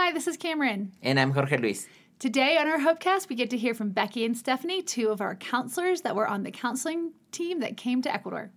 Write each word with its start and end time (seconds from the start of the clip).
Hi, 0.00 0.12
this 0.12 0.28
is 0.28 0.36
Cameron. 0.36 0.92
And 1.02 1.18
I'm 1.18 1.32
Jorge 1.32 1.56
Luis. 1.56 1.88
Today 2.20 2.56
on 2.56 2.68
our 2.68 2.78
Hopecast, 2.78 3.28
we 3.28 3.34
get 3.34 3.50
to 3.50 3.56
hear 3.56 3.74
from 3.74 3.90
Becky 3.90 4.24
and 4.24 4.38
Stephanie, 4.38 4.80
two 4.80 5.08
of 5.08 5.20
our 5.20 5.34
counselors 5.34 6.02
that 6.02 6.14
were 6.14 6.28
on 6.28 6.44
the 6.44 6.52
counseling 6.52 7.14
team 7.32 7.58
that 7.58 7.76
came 7.76 8.00
to 8.02 8.14
Ecuador. 8.14 8.52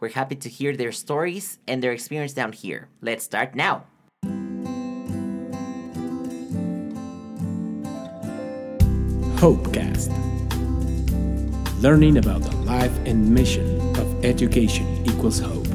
We're 0.00 0.08
happy 0.08 0.36
to 0.36 0.48
hear 0.48 0.74
their 0.74 0.92
stories 0.92 1.58
and 1.68 1.82
their 1.82 1.92
experience 1.92 2.32
down 2.32 2.54
here. 2.54 2.88
Let's 3.02 3.24
start 3.24 3.54
now. 3.54 3.84
Hopecast. 9.36 10.10
Learning 11.82 12.16
about 12.16 12.40
the 12.40 12.56
life 12.64 12.96
and 13.04 13.34
mission 13.34 13.80
of 13.98 14.24
education 14.24 15.04
equals 15.06 15.40
hope. 15.40 15.65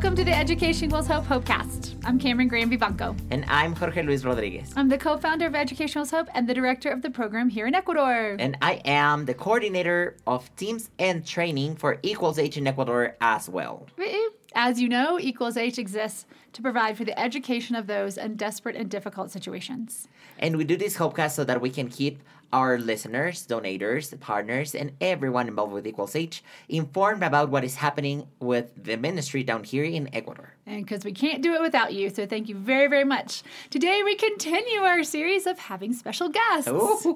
Welcome 0.00 0.16
to 0.16 0.24
the 0.24 0.34
Education 0.34 0.86
Equals 0.86 1.06
Hope 1.06 1.26
Hopecast. 1.26 1.94
I'm 2.06 2.18
Cameron 2.18 2.48
Graham 2.48 2.70
Vivanco. 2.70 3.14
And 3.30 3.44
I'm 3.48 3.76
Jorge 3.76 4.02
Luis 4.02 4.24
Rodriguez. 4.24 4.72
I'm 4.74 4.88
the 4.88 4.96
co-founder 4.96 5.44
of 5.44 5.54
Education 5.54 6.00
Equals 6.00 6.10
Hope 6.10 6.28
and 6.32 6.48
the 6.48 6.54
director 6.54 6.88
of 6.88 7.02
the 7.02 7.10
program 7.10 7.50
here 7.50 7.66
in 7.66 7.74
Ecuador. 7.74 8.34
And 8.38 8.56
I 8.62 8.80
am 8.86 9.26
the 9.26 9.34
coordinator 9.34 10.16
of 10.26 10.56
teams 10.56 10.88
and 10.98 11.26
training 11.26 11.76
for 11.76 11.98
Equals 12.02 12.38
H 12.38 12.56
in 12.56 12.66
Ecuador 12.66 13.14
as 13.20 13.50
well. 13.50 13.88
As 14.54 14.80
you 14.80 14.88
know, 14.88 15.20
Equals 15.20 15.58
H 15.58 15.78
exists 15.78 16.24
to 16.54 16.62
provide 16.62 16.96
for 16.96 17.04
the 17.04 17.20
education 17.20 17.76
of 17.76 17.86
those 17.86 18.16
in 18.16 18.36
desperate 18.36 18.76
and 18.76 18.90
difficult 18.90 19.30
situations. 19.30 20.08
And 20.38 20.56
we 20.56 20.64
do 20.64 20.78
this 20.78 20.96
Hopecast 20.96 21.32
so 21.32 21.44
that 21.44 21.60
we 21.60 21.68
can 21.68 21.90
keep 21.90 22.22
our 22.52 22.78
listeners, 22.78 23.46
donators, 23.46 24.18
partners, 24.20 24.74
and 24.74 24.92
everyone 25.00 25.48
involved 25.48 25.72
with 25.72 25.86
Equals 25.86 26.16
H 26.16 26.42
informed 26.68 27.22
about 27.22 27.50
what 27.50 27.64
is 27.64 27.76
happening 27.76 28.26
with 28.40 28.70
the 28.82 28.96
ministry 28.96 29.42
down 29.42 29.64
here 29.64 29.84
in 29.84 30.12
Ecuador. 30.14 30.54
And 30.66 30.84
because 30.84 31.04
we 31.04 31.12
can't 31.12 31.42
do 31.42 31.54
it 31.54 31.60
without 31.60 31.92
you, 31.92 32.10
so 32.10 32.26
thank 32.26 32.48
you 32.48 32.54
very, 32.54 32.86
very 32.86 33.04
much. 33.04 33.42
Today 33.70 34.02
we 34.04 34.14
continue 34.14 34.80
our 34.80 35.02
series 35.04 35.46
of 35.46 35.58
having 35.58 35.92
special 35.92 36.28
guests. 36.28 36.70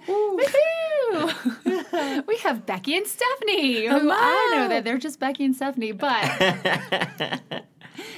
We 2.26 2.36
have 2.38 2.66
Becky 2.66 2.96
and 2.96 3.06
Stephanie. 3.06 3.86
Who 3.86 4.10
I 4.10 4.50
know 4.54 4.68
that 4.68 4.84
they're 4.84 4.98
just 4.98 5.20
Becky 5.20 5.44
and 5.44 5.54
Stephanie, 5.54 5.92
but 5.92 6.24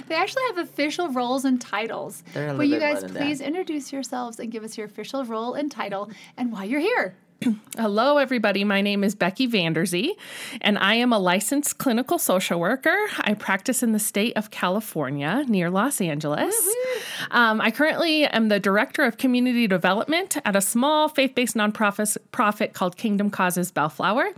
they 0.08 0.14
actually 0.14 0.42
have 0.48 0.58
official 0.58 1.08
roles 1.10 1.44
and 1.44 1.60
titles. 1.60 2.22
Will 2.34 2.64
you 2.64 2.78
guys 2.78 3.04
please 3.04 3.38
that. 3.38 3.46
introduce 3.46 3.92
yourselves 3.92 4.38
and 4.38 4.50
give 4.50 4.64
us 4.64 4.76
your 4.76 4.86
official 4.86 5.24
role 5.24 5.54
and 5.54 5.70
title 5.70 6.10
and 6.36 6.52
why 6.52 6.64
you're 6.64 6.80
here? 6.80 7.16
Hello, 7.76 8.16
everybody. 8.16 8.64
My 8.64 8.80
name 8.80 9.04
is 9.04 9.14
Becky 9.14 9.46
Vanderzee, 9.46 10.12
and 10.62 10.78
I 10.78 10.94
am 10.94 11.12
a 11.12 11.18
licensed 11.18 11.76
clinical 11.76 12.18
social 12.18 12.58
worker. 12.58 12.96
I 13.20 13.34
practice 13.34 13.82
in 13.82 13.92
the 13.92 13.98
state 13.98 14.34
of 14.36 14.50
California 14.50 15.44
near 15.46 15.68
Los 15.68 16.00
Angeles. 16.00 16.54
Um, 17.30 17.60
I 17.60 17.70
currently 17.70 18.24
am 18.24 18.48
the 18.48 18.58
director 18.58 19.02
of 19.02 19.18
community 19.18 19.66
development 19.66 20.38
at 20.46 20.56
a 20.56 20.60
small 20.62 21.08
faith 21.08 21.34
based 21.34 21.54
nonprofit 21.54 22.16
profit 22.32 22.72
called 22.72 22.96
Kingdom 22.96 23.30
Causes 23.30 23.70
Bellflower. 23.70 24.30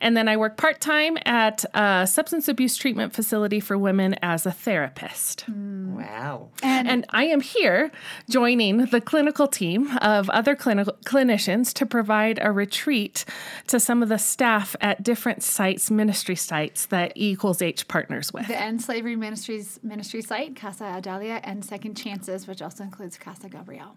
And 0.00 0.16
then 0.16 0.28
I 0.28 0.36
work 0.36 0.56
part 0.56 0.80
time 0.80 1.18
at 1.24 1.64
a 1.74 2.06
substance 2.06 2.48
abuse 2.48 2.76
treatment 2.76 3.12
facility 3.12 3.60
for 3.60 3.78
women 3.78 4.14
as 4.22 4.46
a 4.46 4.52
therapist. 4.52 5.44
Wow. 5.48 6.48
And 6.62 7.06
I 7.10 7.24
am 7.24 7.40
here 7.40 7.92
joining 8.28 8.86
the 8.86 9.00
clinical 9.00 9.46
team 9.46 9.96
of 9.98 10.28
other 10.30 10.56
clinical 10.56 10.96
clinicians 11.04 11.72
to 11.74 11.86
provide 11.86 12.39
a 12.40 12.52
retreat 12.52 13.24
to 13.68 13.80
some 13.80 14.02
of 14.02 14.08
the 14.08 14.18
staff 14.18 14.76
at 14.80 15.02
different 15.02 15.42
sites, 15.42 15.90
ministry 15.90 16.36
sites 16.36 16.86
that 16.86 17.16
E 17.16 17.30
equals 17.30 17.62
H 17.62 17.88
partners 17.88 18.32
with. 18.32 18.48
The 18.48 18.60
End 18.60 18.82
Slavery 18.82 19.16
Ministries 19.16 19.78
ministry 19.82 20.20
site, 20.20 20.56
Casa 20.56 20.84
Adalia, 20.96 21.40
and 21.44 21.64
Second 21.64 21.96
Chances, 21.96 22.46
which 22.46 22.60
also 22.60 22.84
includes 22.84 23.16
Casa 23.16 23.48
Gabriel. 23.48 23.96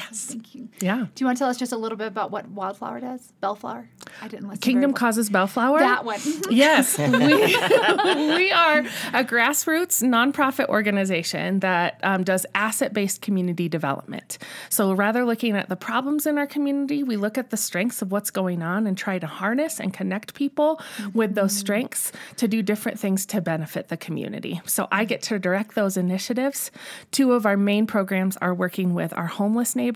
Yes. 0.00 0.26
Thank 0.26 0.54
you. 0.54 0.68
Yeah. 0.80 1.06
Do 1.14 1.22
you 1.22 1.26
want 1.26 1.36
to 1.36 1.42
tell 1.42 1.50
us 1.50 1.58
just 1.58 1.72
a 1.72 1.76
little 1.76 1.98
bit 1.98 2.06
about 2.06 2.30
what 2.30 2.48
Wildflower 2.48 3.00
does? 3.00 3.32
Bellflower? 3.40 3.88
I 4.22 4.28
didn't 4.28 4.48
listen. 4.48 4.60
Kingdom 4.60 4.90
well. 4.92 4.98
Causes 4.98 5.28
Bellflower. 5.30 5.78
That 5.80 6.04
one. 6.04 6.20
Yes, 6.50 6.98
we, 6.98 7.06
we 7.08 8.50
are 8.50 8.78
a 9.12 9.24
grassroots 9.24 10.02
nonprofit 10.02 10.66
organization 10.66 11.60
that 11.60 12.00
um, 12.02 12.24
does 12.24 12.44
asset 12.54 12.92
based 12.92 13.22
community 13.22 13.68
development. 13.68 14.38
So 14.68 14.92
rather 14.92 15.24
looking 15.24 15.56
at 15.56 15.68
the 15.68 15.76
problems 15.76 16.26
in 16.26 16.38
our 16.38 16.46
community, 16.46 17.02
we 17.02 17.16
look 17.16 17.38
at 17.38 17.50
the 17.50 17.56
strengths 17.56 18.02
of 18.02 18.10
what's 18.10 18.30
going 18.30 18.62
on 18.62 18.86
and 18.86 18.96
try 18.98 19.18
to 19.18 19.26
harness 19.26 19.78
and 19.78 19.94
connect 19.94 20.34
people 20.34 20.80
with 21.14 21.34
those 21.34 21.56
strengths 21.56 22.10
to 22.36 22.48
do 22.48 22.62
different 22.62 22.98
things 22.98 23.26
to 23.26 23.40
benefit 23.40 23.88
the 23.88 23.96
community. 23.96 24.60
So 24.66 24.88
I 24.90 25.04
get 25.04 25.22
to 25.22 25.38
direct 25.38 25.74
those 25.74 25.96
initiatives. 25.96 26.70
Two 27.10 27.32
of 27.32 27.46
our 27.46 27.56
main 27.56 27.86
programs 27.86 28.36
are 28.38 28.54
working 28.54 28.94
with 28.94 29.12
our 29.16 29.26
homeless 29.26 29.76
neighbors, 29.76 29.89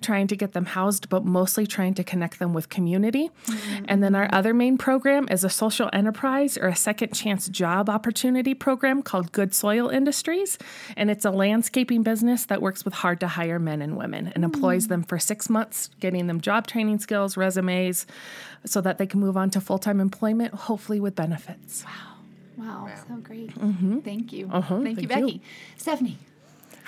trying 0.00 0.26
to 0.28 0.36
get 0.36 0.52
them 0.52 0.66
housed, 0.66 1.08
but 1.08 1.24
mostly 1.24 1.66
trying 1.66 1.94
to 1.94 2.04
connect 2.04 2.38
them 2.38 2.52
with 2.52 2.68
community. 2.68 3.30
And 3.88 4.02
then 4.02 4.14
our 4.14 4.28
other 4.32 4.52
main 4.54 4.78
program 4.78 5.28
is 5.30 5.44
a 5.44 5.50
social 5.50 5.88
enterprise 5.92 6.56
or 6.58 6.68
a 6.68 6.76
second 6.76 7.12
chance 7.14 7.48
job 7.48 7.88
opportunity 7.88 8.54
program 8.54 9.02
called 9.02 9.32
Good 9.32 9.54
Soil 9.54 9.88
Industries. 9.88 10.58
And 10.96 11.10
it's 11.10 11.24
a 11.24 11.30
landscaping 11.30 12.02
business 12.02 12.46
that 12.46 12.60
works 12.62 12.84
with 12.84 12.94
hard 12.94 13.20
to 13.20 13.28
hire 13.28 13.58
men 13.58 13.82
and 13.82 13.96
women 13.96 14.32
and 14.34 14.44
employs 14.44 14.88
them 14.88 15.02
for 15.02 15.18
six 15.18 15.48
months, 15.50 15.90
getting 16.00 16.26
them 16.26 16.40
job 16.40 16.66
training 16.66 16.98
skills, 16.98 17.36
resumes, 17.36 18.06
so 18.66 18.80
that 18.80 18.98
they 18.98 19.06
can 19.06 19.20
move 19.20 19.36
on 19.36 19.50
to 19.50 19.60
full 19.60 19.78
time 19.78 20.00
employment, 20.00 20.54
hopefully 20.54 21.00
with 21.00 21.14
benefits. 21.14 21.84
Wow, 22.58 22.84
Wow. 22.86 22.90
so 23.08 23.16
great. 23.16 23.54
Mm-hmm. 23.54 23.98
Thank 24.00 24.32
you. 24.32 24.48
Uh-huh, 24.52 24.80
thank 24.82 25.00
you, 25.02 25.08
thank 25.08 25.20
you. 25.32 25.38
Becky. 25.38 25.42
Stephanie. 25.76 26.18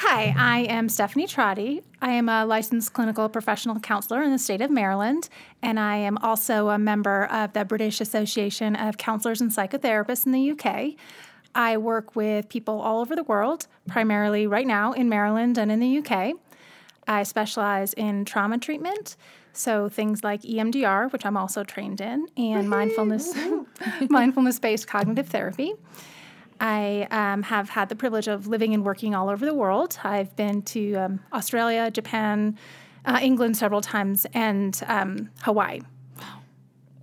Hi, 0.01 0.35
I 0.37 0.59
am 0.71 0.91
Stephanie 0.91 1.27
Trotty. 1.27 1.83
I 2.03 2.13
am 2.13 2.29
a 2.29 2.45
licensed 2.45 2.93
clinical 2.93 3.31
professional 3.31 3.81
counselor 3.81 4.23
in 4.23 4.31
the 4.31 4.39
state 4.39 4.61
of 4.61 4.71
Maryland, 4.71 5.31
and 5.63 5.81
I 5.81 5.97
am 5.97 6.19
also 6.19 6.69
a 6.69 6.79
member 6.79 7.25
of 7.25 7.55
the 7.55 7.65
British 7.65 8.03
Association 8.03 8.77
of 8.77 8.99
Counselors 8.99 9.41
and 9.41 9.51
Psychotherapists 9.51 10.27
in 10.27 10.33
the 10.33 10.51
UK. 10.51 10.97
I 11.55 11.79
work 11.79 12.15
with 12.15 12.51
people 12.51 12.79
all 12.79 13.01
over 13.01 13.17
the 13.17 13.23
world, 13.23 13.69
primarily 13.89 14.47
right 14.47 14.67
now 14.67 14.93
in 14.93 15.09
Maryland 15.09 15.57
and 15.57 15.73
in 15.73 15.81
the 15.81 15.99
UK. 15.99 16.35
I 17.09 17.23
specialize 17.23 17.95
in 17.95 18.27
trauma 18.27 18.59
treatment, 18.59 19.17
so 19.55 19.89
things 19.89 20.23
like 20.23 20.43
EMDR, 20.43 21.11
which 21.11 21.25
I'm 21.25 21.39
also 21.39 21.65
trained 21.65 22.03
in, 22.03 22.27
and 22.37 22.69
mindfulness 22.69 23.33
mindfulness-based 24.11 24.87
cognitive 24.87 25.29
therapy. 25.29 25.73
I 26.61 27.07
um, 27.11 27.43
have 27.45 27.71
had 27.71 27.89
the 27.89 27.97
privilege 27.97 28.29
of 28.29 28.47
living 28.47 28.75
and 28.75 28.85
working 28.85 29.15
all 29.15 29.29
over 29.29 29.45
the 29.45 29.55
world. 29.55 29.99
I've 30.05 30.35
been 30.37 30.63
to 30.63 30.95
um, 30.95 31.21
Australia, 31.33 31.91
Japan, 31.91 32.59
uh, 33.05 33.19
England 33.23 33.57
several 33.57 33.81
times, 33.81 34.27
and 34.35 34.81
um, 34.87 35.31
Hawaii. 35.43 35.81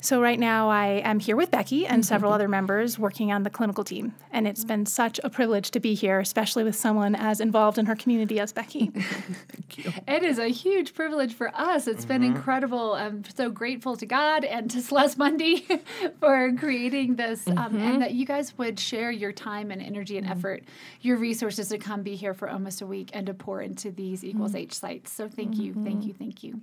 So, 0.04 0.22
right 0.22 0.38
now, 0.38 0.70
I 0.70 1.02
am 1.06 1.20
here 1.20 1.38
with 1.38 1.50
Becky 1.50 1.88
and 1.88 2.06
several 2.06 2.34
other 2.34 2.50
members 2.50 3.00
working 3.00 3.32
on 3.32 3.44
the 3.44 3.50
clinical 3.50 3.86
team. 3.86 4.14
And 4.34 4.46
it's 4.46 4.66
been 4.66 4.86
such 4.86 5.18
a 5.24 5.30
privilege 5.30 5.72
to 5.72 5.80
be 5.80 5.94
here, 5.94 6.20
especially 6.20 6.66
with 6.66 6.76
someone 6.76 7.16
as 7.16 7.40
involved 7.40 7.78
in 7.78 7.86
her 7.86 7.96
community 7.96 8.38
as 8.38 8.52
Becky. 8.52 8.92
It 10.08 10.24
is 10.24 10.40
a 10.40 10.48
huge 10.48 10.94
privilege 10.94 11.34
for 11.34 11.50
us. 11.56 11.88
It's 11.88 12.06
been 12.06 12.22
mm-hmm. 12.22 12.36
incredible. 12.36 12.94
I'm 12.94 13.24
so 13.36 13.50
grateful 13.50 13.96
to 13.98 14.06
God 14.06 14.44
and 14.44 14.70
to 14.72 14.82
Celeste 14.82 15.18
Mundy 15.18 15.68
for 16.20 16.54
creating 16.58 17.16
this, 17.16 17.48
um, 17.48 17.58
and 17.58 17.76
mm-hmm. 17.76 18.00
that 18.00 18.14
you 18.14 18.26
guys 18.26 18.58
would 18.58 18.80
share 18.80 19.12
your 19.12 19.32
time 19.32 19.72
and 19.72 19.82
energy 19.82 20.18
and 20.18 20.28
mm-hmm. 20.28 20.38
effort, 20.38 20.64
your 21.02 21.18
resources 21.18 21.70
to 21.70 21.78
come 21.78 22.04
be 22.04 22.16
here 22.16 22.34
for 22.34 22.50
almost 22.50 22.82
a 22.82 22.86
week 22.86 23.10
and 23.14 23.28
to 23.28 23.34
pour 23.34 23.62
into 23.62 23.92
these 23.92 24.24
Equals 24.24 24.56
H 24.56 24.74
sites. 24.74 25.12
So 25.12 25.28
thank 25.28 25.58
you, 25.58 25.74
thank 25.84 26.06
you, 26.06 26.14
thank 26.14 26.44
you. 26.44 26.62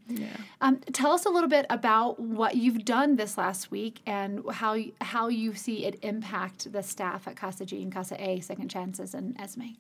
Um, 0.60 0.78
tell 0.93 1.12
us 1.12 1.26
a 1.26 1.31
little 1.31 1.49
bit 1.49 1.66
about 1.70 2.20
what 2.20 2.56
you've 2.56 2.84
done 2.84 3.16
this 3.16 3.37
last 3.38 3.70
week 3.70 4.00
and 4.06 4.43
how 4.50 4.76
how 5.00 5.28
you 5.28 5.54
see 5.54 5.84
it 5.84 5.99
impact 6.03 6.72
the 6.72 6.82
staff 6.82 7.26
at 7.26 7.37
Casa 7.37 7.65
G 7.65 7.82
and 7.82 7.93
Casa 7.93 8.20
A, 8.23 8.40
Second 8.40 8.69
Chances, 8.69 9.14
and 9.14 9.38
Esme. 9.40 9.75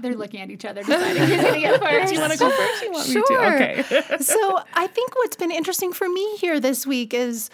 They're 0.00 0.14
looking 0.14 0.40
at 0.40 0.50
each 0.50 0.64
other, 0.64 0.82
deciding 0.82 1.22
who's 1.22 1.40
going 1.40 1.54
to 1.54 1.60
get 1.60 1.80
first. 1.82 2.08
Do 2.08 2.14
you 2.14 2.20
want 2.20 2.32
to 2.32 2.38
go 2.38 2.50
first? 2.50 2.82
You 2.82 2.92
want 2.92 3.06
me 3.08 3.12
Sure. 3.12 3.26
to? 3.26 3.54
Okay. 3.54 4.18
so 4.22 4.60
I 4.74 4.86
think 4.86 5.14
what's 5.16 5.36
been 5.36 5.50
interesting 5.50 5.92
for 5.92 6.08
me 6.08 6.36
here 6.36 6.60
this 6.60 6.86
week 6.86 7.14
is 7.14 7.50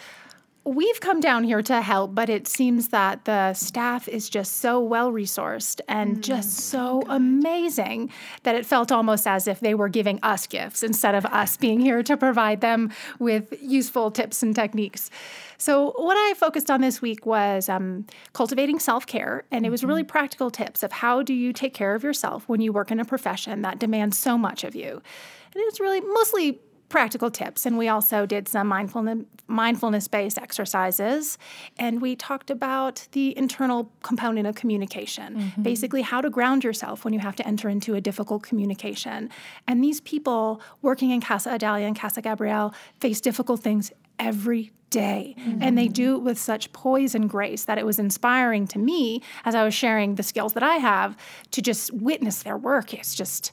we've 0.65 1.01
come 1.01 1.19
down 1.19 1.43
here 1.43 1.61
to 1.61 1.81
help, 1.81 2.15
but 2.15 2.29
it 2.29 2.47
seems 2.47 2.89
that 2.89 3.25
the 3.25 3.53
staff 3.53 4.07
is 4.07 4.29
just 4.29 4.57
so 4.57 4.79
well 4.79 5.11
resourced 5.11 5.81
and 5.89 6.23
just 6.23 6.57
so 6.57 7.03
amazing 7.09 8.09
that 8.43 8.55
it 8.55 8.65
felt 8.65 8.91
almost 8.91 9.27
as 9.27 9.47
if 9.47 9.59
they 9.59 9.73
were 9.73 9.89
giving 9.89 10.19
us 10.23 10.47
gifts 10.47 10.81
instead 10.81 11.15
of 11.15 11.25
us 11.25 11.57
being 11.57 11.81
here 11.81 12.01
to 12.01 12.15
provide 12.15 12.61
them 12.61 12.91
with 13.19 13.53
useful 13.61 14.09
tips 14.09 14.41
and 14.41 14.55
techniques. 14.55 15.09
So, 15.57 15.93
what 15.97 16.15
I 16.17 16.33
focused 16.35 16.71
on 16.71 16.81
this 16.81 17.01
week 17.01 17.25
was 17.25 17.67
um, 17.67 18.05
cultivating 18.33 18.79
self 18.79 19.05
care, 19.05 19.43
and 19.51 19.65
it 19.65 19.69
was 19.69 19.83
really 19.83 20.03
practical 20.03 20.49
tips 20.49 20.83
of 20.83 20.91
how 20.91 21.23
do 21.23 21.33
you 21.33 21.51
take 21.53 21.73
care 21.73 21.95
of 21.95 22.03
yourself 22.03 22.47
when 22.47 22.61
you 22.61 22.71
work 22.71 22.91
in 22.91 22.99
a 22.99 23.05
profession 23.05 23.61
that 23.63 23.79
demands 23.79 24.17
so 24.17 24.37
much 24.37 24.63
of 24.63 24.75
you. 24.75 25.01
And 25.53 25.63
it's 25.67 25.79
really 25.79 26.01
mostly 26.01 26.59
practical 26.93 27.31
tips, 27.31 27.65
and 27.65 27.75
we 27.75 27.87
also 27.87 28.23
did 28.27 28.47
some 28.47 28.67
mindfulness 28.67 29.25
mindfulness 29.47 30.07
based 30.07 30.37
exercises, 30.37 31.39
and 31.79 31.99
we 32.03 32.15
talked 32.15 32.51
about 32.51 33.07
the 33.13 33.35
internal 33.35 33.91
component 34.03 34.45
of 34.45 34.53
communication, 34.53 35.35
mm-hmm. 35.35 35.63
basically 35.63 36.03
how 36.03 36.21
to 36.21 36.29
ground 36.29 36.63
yourself 36.63 37.03
when 37.03 37.11
you 37.11 37.19
have 37.19 37.35
to 37.35 37.45
enter 37.47 37.67
into 37.67 37.95
a 37.95 37.99
difficult 37.99 38.43
communication. 38.43 39.31
And 39.67 39.83
these 39.83 40.01
people 40.01 40.61
working 40.83 41.09
in 41.09 41.19
Casa 41.19 41.49
Adalia 41.49 41.87
and 41.87 41.97
Casa 41.97 42.21
Gabriel 42.21 42.75
face 42.99 43.19
difficult 43.19 43.61
things 43.61 43.91
every 44.19 44.71
day. 44.91 45.35
And 45.59 45.75
they 45.75 45.85
mm-hmm. 45.85 45.93
do 45.93 46.15
it 46.15 46.21
with 46.21 46.37
such 46.37 46.71
poise 46.71 47.15
and 47.15 47.27
grace 47.27 47.65
that 47.65 47.79
it 47.79 47.85
was 47.85 47.97
inspiring 47.97 48.67
to 48.67 48.77
me 48.77 49.23
as 49.43 49.55
I 49.55 49.63
was 49.63 49.73
sharing 49.73 50.15
the 50.15 50.21
skills 50.21 50.53
that 50.53 50.61
I 50.61 50.75
have 50.75 51.17
to 51.49 51.61
just 51.63 51.91
witness 51.91 52.43
their 52.43 52.57
work. 52.57 52.93
It's 52.93 53.15
just 53.15 53.51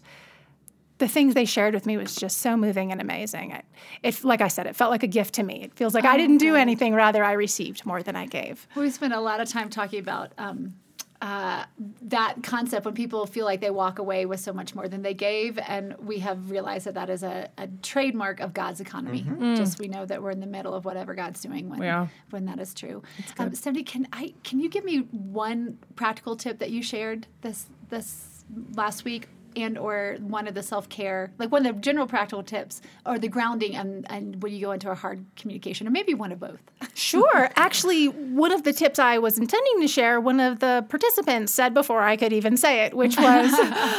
the 1.01 1.09
things 1.09 1.35
they 1.35 1.45
shared 1.45 1.75
with 1.75 1.87
me 1.87 1.97
was 1.97 2.15
just 2.15 2.39
so 2.39 2.57
moving 2.57 2.93
and 2.93 3.01
amazing. 3.01 3.51
It, 3.51 3.65
it 4.03 4.23
like 4.23 4.41
I 4.41 4.49
said, 4.49 4.67
it 4.67 4.77
felt 4.77 4.91
like 4.93 5.03
a 5.03 5.09
gift 5.09 5.35
to 5.35 5.43
me. 5.43 5.63
It 5.65 5.75
feels 5.75 5.95
like 5.95 6.05
I 6.05 6.17
didn't 6.17 6.39
do 6.39 6.55
anything, 6.55 6.95
rather 6.95 7.25
I 7.25 7.33
received 7.33 7.85
more 7.85 8.03
than 8.03 8.15
I 8.15 8.27
gave. 8.27 8.69
We 8.77 8.89
spent 8.91 9.13
a 9.13 9.21
lot 9.21 9.41
of 9.41 9.49
time 9.49 9.69
talking 9.71 9.99
about 9.99 10.33
um, 10.39 10.75
uh, 11.23 11.65
that 12.03 12.37
concept 12.43 12.85
when 12.87 12.95
people 12.95 13.27
feel 13.27 13.45
like 13.45 13.61
they 13.61 13.71
walk 13.71 13.99
away 13.99 14.25
with 14.27 14.41
so 14.41 14.53
much 14.53 14.75
more 14.75 14.89
than 14.89 15.03
they 15.03 15.13
gave, 15.15 15.59
and 15.59 15.95
we 15.99 16.19
have 16.21 16.51
realized 16.51 16.87
that 16.87 16.95
that 16.95 17.11
is 17.11 17.23
a, 17.23 17.49
a 17.59 17.67
trademark 17.83 18.41
of 18.41 18.53
God's 18.55 18.81
economy. 18.81 19.27
Just 19.57 19.79
we 19.79 19.89
know 19.89 20.07
that 20.07 20.23
we're 20.23 20.31
in 20.31 20.41
the 20.41 20.47
middle 20.47 20.73
of 20.75 20.85
whatever 20.85 21.15
God's 21.15 21.41
doing 21.41 21.69
when 21.69 21.83
Yeah. 21.83 22.07
when 22.31 22.45
that 22.47 22.59
is 22.61 22.73
true. 22.75 23.03
Um, 23.39 23.55
Stephanie, 23.55 23.83
can 23.85 24.07
I 24.13 24.35
can 24.45 24.61
you 24.61 24.69
give 24.69 24.85
me 24.85 24.99
one 25.11 25.79
practical 25.97 26.37
tip 26.37 26.59
that 26.59 26.71
you 26.71 26.83
shared 26.83 27.27
this 27.43 27.67
this 27.89 28.45
last 28.75 29.05
week? 29.05 29.29
And 29.57 29.77
or 29.79 30.17
one 30.21 30.47
of 30.47 30.55
the 30.55 30.63
self 30.63 30.89
care, 30.89 31.33
like 31.39 31.51
one 31.51 31.67
of 31.67 31.75
the 31.75 31.81
general 31.81 32.07
practical 32.07 32.43
tips, 32.43 32.81
or 33.05 33.19
the 33.19 33.29
grounding, 33.29 33.75
and, 33.77 34.07
and 34.11 34.43
when 34.43 34.53
you 34.53 34.61
go 34.61 34.73
into 34.73 34.91
a 34.91 34.95
hard 34.95 35.25
communication, 35.37 35.87
or 35.87 35.91
maybe 35.91 36.15
one 36.15 36.33
of 36.33 36.41
both. 36.41 36.61
Sure. 36.95 37.51
Actually, 37.57 38.09
one 38.09 38.53
of 38.53 38.63
the 38.63 38.75
tips 38.75 38.99
I 38.99 39.19
was 39.19 39.39
intending 39.39 39.81
to 39.81 39.89
share, 39.89 40.21
one 40.21 40.39
of 40.39 40.59
the 40.59 40.85
participants 40.89 41.53
said 41.53 41.73
before 41.73 42.03
I 42.03 42.17
could 42.17 42.33
even 42.33 42.59
say 42.59 42.85
it, 42.85 42.95
which 42.95 43.17
was 43.17 43.53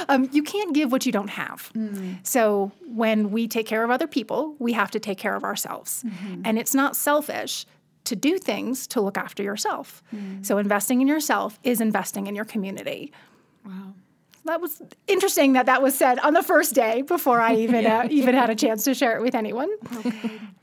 um, 0.09 0.29
you 0.31 0.43
can't 0.43 0.73
give 0.73 0.91
what 0.91 1.05
you 1.05 1.11
don't 1.11 1.29
have. 1.29 1.71
Mm. 1.73 2.25
So 2.25 2.71
when 2.85 3.31
we 3.31 3.47
take 3.47 3.65
care 3.65 3.83
of 3.83 3.89
other 3.89 4.07
people, 4.07 4.55
we 4.59 4.73
have 4.73 4.91
to 4.91 4.99
take 4.99 5.17
care 5.17 5.35
of 5.35 5.43
ourselves. 5.43 6.03
Mm-hmm. 6.03 6.43
And 6.45 6.59
it's 6.59 6.75
not 6.75 6.95
selfish 6.95 7.65
to 8.03 8.15
do 8.15 8.37
things 8.37 8.87
to 8.87 9.01
look 9.01 9.17
after 9.17 9.43
yourself. 9.43 10.03
Mm. 10.13 10.45
So 10.45 10.57
investing 10.57 11.01
in 11.01 11.07
yourself 11.07 11.59
is 11.63 11.81
investing 11.81 12.27
in 12.27 12.35
your 12.35 12.45
community. 12.45 13.11
Wow. 13.65 13.93
That 14.45 14.59
was 14.59 14.81
interesting 15.07 15.53
that 15.53 15.67
that 15.67 15.81
was 15.81 15.95
said 15.95 16.17
on 16.19 16.33
the 16.33 16.41
first 16.43 16.73
day 16.73 17.03
before 17.03 17.39
I 17.41 17.55
even 17.65 17.85
uh, 17.85 18.07
even 18.09 18.33
had 18.35 18.49
a 18.49 18.55
chance 18.55 18.83
to 18.85 18.93
share 18.93 19.15
it 19.17 19.21
with 19.21 19.35
anyone. 19.35 19.69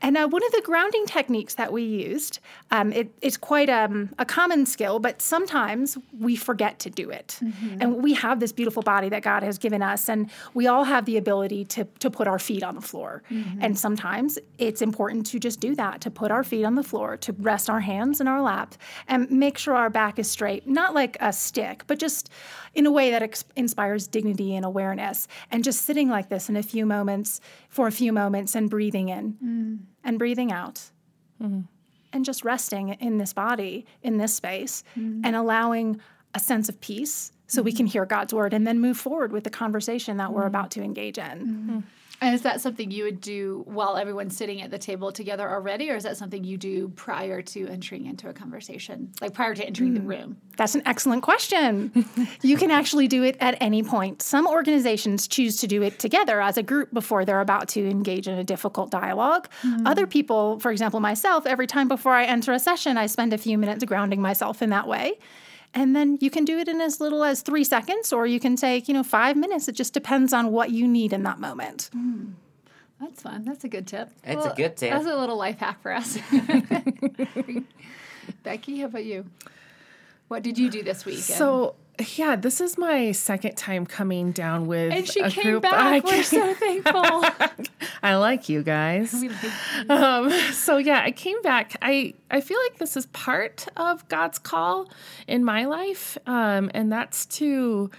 And 0.01 0.15
uh, 0.17 0.27
one 0.27 0.43
of 0.45 0.51
the 0.53 0.61
grounding 0.63 1.05
techniques 1.05 1.55
that 1.55 1.73
we 1.73 1.83
used, 1.83 2.39
um, 2.71 2.93
it, 2.93 3.11
it's 3.21 3.35
quite 3.35 3.69
um, 3.69 4.09
a 4.17 4.25
common 4.25 4.65
skill, 4.65 4.99
but 4.99 5.21
sometimes 5.21 5.97
we 6.17 6.35
forget 6.37 6.79
to 6.79 6.89
do 6.89 7.09
it. 7.09 7.39
And 7.81 8.01
we 8.01 8.13
have 8.13 8.39
this 8.39 8.53
beautiful 8.53 8.81
body 8.81 9.09
that 9.09 9.23
God 9.23 9.43
has 9.43 9.57
given 9.57 9.81
us, 9.81 10.07
and 10.09 10.29
we 10.53 10.67
all 10.67 10.85
have 10.85 11.03
the 11.05 11.17
ability 11.17 11.65
to, 11.65 11.83
to 11.99 12.09
put 12.09 12.27
our 12.27 12.39
feet 12.39 12.63
on 12.63 12.75
the 12.75 12.81
floor. 12.81 13.23
And 13.59 13.77
sometimes 13.77 14.39
it's 14.57 14.81
important 14.81 15.25
to 15.27 15.39
just 15.39 15.59
do 15.59 15.75
that, 15.75 15.99
to 16.01 16.09
put 16.11 16.31
our 16.31 16.43
feet 16.45 16.63
on 16.63 16.75
the 16.75 16.83
floor, 16.83 17.17
to 17.17 17.33
rest 17.33 17.69
our 17.69 17.81
hands 17.81 18.21
in 18.21 18.27
our 18.27 18.41
lap, 18.41 18.75
and 19.07 19.29
make 19.29 19.57
sure 19.57 19.75
our 19.75 19.89
back 19.89 20.17
is 20.17 20.29
straight, 20.31 20.65
not 20.65 20.93
like 20.93 21.17
a 21.19 21.33
stick, 21.33 21.83
but 21.87 21.99
just 21.99 22.29
in 22.73 22.85
a 22.85 22.91
way 22.91 23.11
that 23.11 23.21
ex- 23.21 23.43
inspires 23.69 24.07
dignity 24.07 24.55
and 24.55 24.65
awareness. 24.65 25.27
And 25.51 25.63
just 25.63 25.83
sitting 25.83 26.09
like 26.09 26.29
this 26.29 26.49
in 26.49 26.57
a 26.57 26.63
few 26.63 26.85
moments, 26.85 27.39
for 27.69 27.87
a 27.87 27.91
few 27.91 28.11
moments, 28.11 28.55
and 28.55 28.69
breathing 28.69 29.09
in 29.09 29.33
mm. 29.33 29.79
and 30.03 30.17
breathing 30.17 30.51
out. 30.51 30.91
Mm-hmm. 31.41 31.61
And 32.11 32.25
just 32.25 32.43
resting 32.43 32.89
in 32.89 33.19
this 33.19 33.33
body, 33.33 33.85
in 34.01 34.17
this 34.17 34.33
space, 34.33 34.83
mm-hmm. 34.97 35.21
and 35.23 35.35
allowing 35.35 36.01
a 36.33 36.39
sense 36.39 36.67
of 36.67 36.81
peace 36.81 37.31
so 37.49 37.61
we 37.61 37.71
can 37.71 37.85
mm-hmm. 37.85 37.93
hear 37.93 38.05
God's 38.05 38.33
word 38.33 38.53
and 38.53 38.65
then 38.65 38.79
move 38.79 38.97
forward 38.97 39.31
with 39.31 39.43
the 39.43 39.49
conversation 39.49 40.17
that 40.17 40.31
we're 40.31 40.45
about 40.45 40.69
mm-hmm. 40.69 40.81
to 40.81 40.85
engage 40.85 41.17
in. 41.17 41.23
Mm-hmm. 41.25 41.79
And 42.21 42.35
is 42.35 42.41
that 42.41 42.59
something 42.59 42.91
you 42.91 43.05
would 43.05 43.21
do 43.21 43.63
while 43.65 43.95
everyone's 43.95 44.35
sitting 44.35 44.61
at 44.61 44.71
the 44.71 44.77
table 44.77 45.11
together 45.11 45.49
already, 45.49 45.89
or 45.89 45.95
is 45.95 46.03
that 46.03 46.17
something 46.17 46.43
you 46.43 46.57
do 46.57 46.89
prior 46.89 47.41
to 47.41 47.67
entering 47.67 48.07
into 48.07 48.27
a 48.27 48.33
conversation, 48.33 49.13
like 49.21 49.33
prior 49.33 49.55
to 49.55 49.65
entering 49.65 49.93
the 49.93 50.01
hmm. 50.01 50.07
room? 50.07 50.37
That's 50.57 50.75
an 50.75 50.81
excellent 50.85 51.23
question. 51.23 52.05
you 52.41 52.57
can 52.57 52.71
actually 52.71 53.07
do 53.07 53.23
it 53.23 53.37
at 53.39 53.57
any 53.61 53.83
point. 53.83 54.21
Some 54.21 54.47
organizations 54.47 55.29
choose 55.29 55.57
to 55.57 55.67
do 55.67 55.81
it 55.81 55.97
together 55.97 56.41
as 56.41 56.57
a 56.57 56.63
group 56.63 56.93
before 56.93 57.23
they're 57.23 57.39
about 57.39 57.69
to 57.69 57.89
engage 57.89 58.27
in 58.27 58.37
a 58.37 58.43
difficult 58.43 58.91
dialogue. 58.91 59.47
Other 59.85 60.05
people, 60.05 60.59
for 60.59 60.71
example, 60.71 60.99
myself, 60.99 61.45
every 61.45 61.67
time 61.67 61.87
before 61.87 62.13
I 62.13 62.25
enter 62.25 62.51
a 62.51 62.59
session, 62.59 62.97
I 62.97 63.05
spend 63.05 63.31
a 63.31 63.37
few 63.37 63.57
minutes 63.57 63.85
grounding 63.85 64.21
myself 64.21 64.61
in 64.61 64.71
that 64.71 64.87
way. 64.87 65.17
And 65.73 65.95
then 65.95 66.17
you 66.19 66.29
can 66.29 66.45
do 66.45 66.57
it 66.57 66.67
in 66.67 66.81
as 66.81 66.99
little 66.99 67.23
as 67.23 67.41
three 67.41 67.63
seconds, 67.63 68.11
or 68.11 68.25
you 68.25 68.39
can 68.39 68.55
take, 68.55 68.87
you 68.87 68.93
know, 68.93 69.03
five 69.03 69.37
minutes. 69.37 69.67
It 69.67 69.73
just 69.73 69.93
depends 69.93 70.33
on 70.33 70.51
what 70.51 70.71
you 70.71 70.87
need 70.87 71.13
in 71.13 71.23
that 71.23 71.39
moment. 71.39 71.89
Hmm. 71.93 72.31
That's 72.99 73.21
fun. 73.21 73.45
That's 73.45 73.63
a 73.63 73.69
good 73.69 73.87
tip. 73.87 74.09
It's 74.23 74.45
a 74.45 74.53
good 74.55 74.75
tip. 74.75 74.91
That's 74.91 75.05
a 75.05 75.15
little 75.15 75.37
life 75.37 75.59
hack 75.59 75.81
for 75.81 75.93
us. 75.93 76.17
Becky, 78.43 78.79
how 78.79 78.87
about 78.87 79.05
you? 79.05 79.25
What 80.27 80.43
did 80.43 80.57
you 80.57 80.69
do 80.69 80.83
this 80.83 81.05
week? 81.05 81.19
So 81.19 81.75
yeah, 82.15 82.35
this 82.35 82.61
is 82.61 82.77
my 82.77 83.11
second 83.11 83.55
time 83.55 83.85
coming 83.85 84.31
down 84.31 84.67
with 84.67 84.91
and 84.93 85.07
she 85.07 85.19
a 85.21 85.29
came 85.29 85.43
group. 85.43 85.63
back. 85.63 85.73
I 85.73 85.99
We're 85.99 86.23
so 86.23 86.53
thankful. 86.53 87.65
I 88.03 88.15
like 88.15 88.47
you 88.49 88.63
guys. 88.63 89.13
Like 89.13 89.31
you. 89.43 89.49
Um, 89.89 90.31
so 90.53 90.77
yeah, 90.77 91.01
I 91.03 91.11
came 91.11 91.41
back. 91.41 91.75
I 91.81 92.13
I 92.31 92.41
feel 92.41 92.57
like 92.69 92.79
this 92.79 92.95
is 92.95 93.05
part 93.07 93.67
of 93.75 94.07
God's 94.07 94.39
call 94.39 94.89
in 95.27 95.43
my 95.43 95.65
life, 95.65 96.17
um, 96.25 96.71
and 96.73 96.91
that's 96.91 97.25
to 97.27 97.91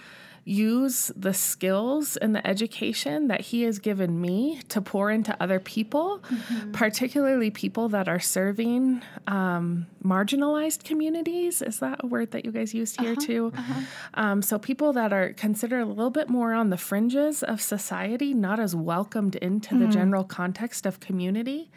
use 0.43 1.11
the 1.15 1.33
skills 1.33 2.17
and 2.17 2.35
the 2.35 2.45
education 2.45 3.27
that 3.27 3.41
He 3.41 3.63
has 3.63 3.79
given 3.79 4.19
me 4.19 4.61
to 4.69 4.81
pour 4.81 5.11
into 5.11 5.35
other 5.41 5.59
people, 5.59 6.19
mm-hmm. 6.19 6.71
particularly 6.71 7.51
people 7.51 7.89
that 7.89 8.07
are 8.07 8.19
serving 8.19 9.01
um, 9.27 9.85
marginalized 10.03 10.83
communities. 10.83 11.61
Is 11.61 11.79
that 11.79 12.03
a 12.03 12.07
word 12.07 12.31
that 12.31 12.45
you 12.45 12.51
guys 12.51 12.73
used 12.73 12.99
here 12.99 13.11
uh-huh, 13.11 13.25
too? 13.25 13.53
Uh-huh. 13.55 13.81
Um, 14.15 14.41
so 14.41 14.57
people 14.57 14.93
that 14.93 15.13
are 15.13 15.33
considered 15.33 15.81
a 15.81 15.85
little 15.85 16.09
bit 16.09 16.29
more 16.29 16.53
on 16.53 16.69
the 16.69 16.77
fringes 16.77 17.43
of 17.43 17.61
society, 17.61 18.33
not 18.33 18.59
as 18.59 18.75
welcomed 18.75 19.35
into 19.35 19.75
the 19.75 19.85
mm-hmm. 19.85 19.91
general 19.91 20.23
context 20.23 20.85
of 20.85 20.99
community. 20.99 21.69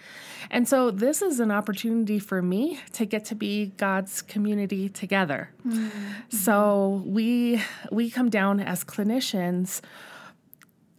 And 0.51 0.69
so 0.69 0.91
this 0.91 1.23
is 1.23 1.41
an 1.41 1.51
opportunity 1.51 2.19
for 2.19 2.43
me 2.43 2.81
to 2.93 3.07
get 3.07 3.25
to 3.27 3.35
be 3.35 3.73
God's 3.77 4.23
community 4.23 4.89
together. 4.89 5.51
Mm-hmm. 5.67 5.99
So 6.31 7.03
we 7.07 7.63
we 7.91 8.11
come 8.11 8.31
down 8.31 8.54
as 8.61 8.85
clinicians 8.85 9.81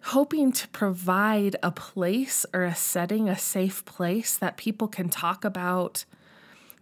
hoping 0.06 0.52
to 0.52 0.68
provide 0.68 1.56
a 1.64 1.72
place 1.72 2.46
or 2.54 2.64
a 2.64 2.76
setting, 2.76 3.28
a 3.28 3.38
safe 3.38 3.84
place 3.86 4.38
that 4.38 4.56
people 4.56 4.88
can 4.88 5.10
talk 5.10 5.44
about 5.44 6.06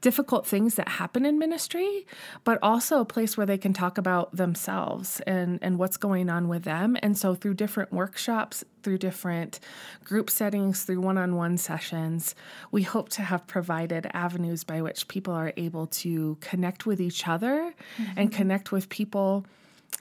difficult 0.04 0.46
things 0.46 0.76
that 0.76 0.90
happen 0.90 1.26
in 1.26 1.40
ministry, 1.40 2.06
but 2.44 2.60
also 2.62 3.00
a 3.00 3.06
place 3.06 3.38
where 3.38 3.46
they 3.46 3.58
can 3.58 3.72
talk 3.72 3.98
about 3.98 4.36
themselves 4.36 5.22
and, 5.22 5.58
and 5.62 5.80
what's 5.80 5.96
going 5.96 6.30
on 6.30 6.50
with 6.50 6.64
them. 6.64 6.98
And 7.02 7.18
so, 7.18 7.34
through 7.34 7.54
different 7.54 7.94
workshops, 7.94 8.66
through 8.84 8.98
different 8.98 9.62
group 10.04 10.30
settings, 10.30 10.84
through 10.84 11.00
one 11.00 11.18
on 11.18 11.38
one 11.38 11.58
sessions, 11.58 12.36
we 12.70 12.84
hope 12.84 13.08
to 13.10 13.22
have 13.22 13.48
provided 13.48 14.06
avenues 14.12 14.66
by 14.66 14.82
which 14.82 15.08
people 15.08 15.34
are 15.34 15.54
able 15.56 15.88
to 15.88 16.38
connect 16.42 16.86
with 16.86 17.00
each 17.00 17.26
other 17.26 17.74
and 18.18 18.30
mm-hmm. 18.30 18.38
connect 18.38 18.74
with 18.74 18.90
people. 18.90 19.46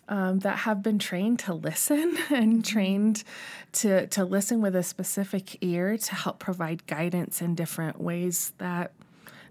Um, 0.09 0.41
that 0.41 0.59
have 0.59 0.83
been 0.83 0.99
trained 0.99 1.39
to 1.41 1.55
listen 1.55 2.19
and 2.31 2.55
mm-hmm. 2.55 2.61
trained 2.61 3.25
to 3.73 4.07
to 4.09 4.25
listen 4.25 4.61
with 4.61 4.75
a 4.75 4.83
specific 4.83 5.57
ear 5.63 5.97
to 5.97 6.15
help 6.15 6.39
provide 6.39 6.87
guidance 6.87 7.41
in 7.41 7.55
different 7.55 8.01
ways 8.01 8.53
that 8.59 8.93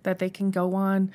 that 0.04 0.20
they 0.20 0.30
can 0.30 0.52
go 0.52 0.76
on 0.76 1.12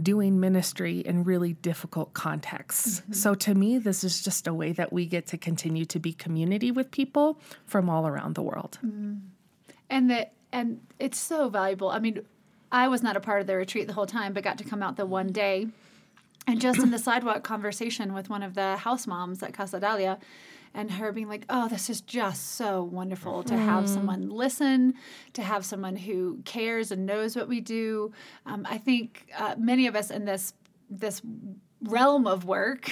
doing 0.00 0.40
ministry 0.40 1.00
in 1.00 1.24
really 1.24 1.52
difficult 1.54 2.14
contexts. 2.14 3.00
Mm-hmm. 3.00 3.12
So 3.12 3.34
to 3.34 3.54
me, 3.54 3.78
this 3.78 4.04
is 4.04 4.22
just 4.22 4.46
a 4.46 4.54
way 4.54 4.72
that 4.72 4.92
we 4.92 5.06
get 5.06 5.26
to 5.28 5.38
continue 5.38 5.84
to 5.86 5.98
be 5.98 6.12
community 6.12 6.70
with 6.70 6.90
people 6.90 7.38
from 7.66 7.90
all 7.90 8.06
around 8.06 8.34
the 8.34 8.42
world. 8.42 8.78
Mm. 8.84 9.20
and 9.90 10.10
that 10.10 10.32
and 10.52 10.80
it's 10.98 11.18
so 11.18 11.48
valuable. 11.48 11.88
I 11.88 11.98
mean, 11.98 12.22
I 12.70 12.88
was 12.88 13.02
not 13.02 13.16
a 13.16 13.20
part 13.20 13.40
of 13.40 13.46
the 13.46 13.56
retreat 13.56 13.86
the 13.86 13.94
whole 13.94 14.06
time, 14.06 14.32
but 14.32 14.44
got 14.44 14.58
to 14.58 14.64
come 14.64 14.82
out 14.82 14.96
the 14.96 15.06
one 15.06 15.28
day. 15.28 15.68
And 16.46 16.60
just 16.60 16.80
in 16.80 16.90
the 16.90 16.98
sidewalk 16.98 17.44
conversation 17.44 18.14
with 18.14 18.28
one 18.28 18.42
of 18.42 18.54
the 18.54 18.76
house 18.76 19.06
moms 19.06 19.42
at 19.42 19.54
Casa 19.54 19.78
Dalia, 19.80 20.18
and 20.74 20.90
her 20.92 21.12
being 21.12 21.28
like, 21.28 21.44
"Oh, 21.48 21.68
this 21.68 21.88
is 21.90 22.00
just 22.00 22.52
so 22.56 22.82
wonderful 22.82 23.42
to 23.44 23.56
have 23.56 23.88
someone 23.88 24.28
listen, 24.30 24.94
to 25.34 25.42
have 25.42 25.64
someone 25.64 25.96
who 25.96 26.40
cares 26.44 26.90
and 26.90 27.04
knows 27.06 27.36
what 27.36 27.46
we 27.48 27.60
do." 27.60 28.12
Um, 28.46 28.66
I 28.68 28.78
think 28.78 29.26
uh, 29.36 29.54
many 29.58 29.86
of 29.86 29.94
us 29.94 30.10
in 30.10 30.24
this 30.24 30.54
this 30.90 31.20
realm 31.82 32.26
of 32.26 32.44
work, 32.44 32.90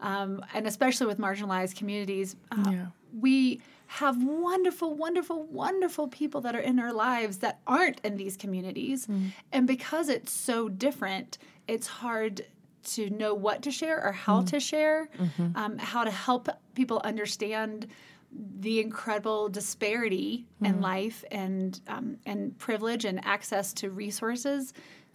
um, 0.00 0.44
and 0.54 0.66
especially 0.66 1.06
with 1.06 1.18
marginalized 1.18 1.76
communities, 1.76 2.36
uh, 2.52 2.70
Yeah. 2.70 2.86
we 3.18 3.60
have 3.86 4.22
wonderful, 4.22 4.94
wonderful, 4.94 5.44
wonderful 5.44 6.06
people 6.08 6.40
that 6.42 6.54
are 6.54 6.60
in 6.60 6.78
our 6.78 6.92
lives 6.92 7.38
that 7.38 7.60
aren't 7.66 8.00
in 8.00 8.16
these 8.16 8.36
communities. 8.36 9.08
And 9.52 9.66
because 9.66 10.08
it's 10.08 10.32
so 10.32 10.68
different, 10.68 11.38
it's 11.66 11.86
hard 11.88 12.46
to 12.84 13.10
know 13.10 13.34
what 13.34 13.62
to 13.62 13.70
share 13.70 14.02
or 14.02 14.12
how 14.12 14.42
to 14.42 14.60
share, 14.60 15.08
um, 15.54 15.78
how 15.78 16.04
to 16.04 16.10
help 16.10 16.48
people 16.74 17.00
understand 17.04 17.86
the 18.60 18.80
incredible 18.80 19.48
disparity 19.48 20.46
in 20.62 20.80
life 20.80 21.24
and 21.32 21.80
um, 21.88 22.16
and 22.26 22.56
privilege 22.58 23.04
and 23.04 23.24
access 23.24 23.72
to 23.74 23.90
resources. 23.90 24.72